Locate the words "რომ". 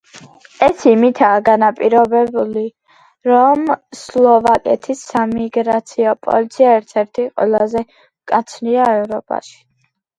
3.31-3.69